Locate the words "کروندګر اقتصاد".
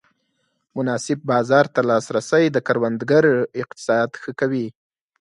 2.67-4.09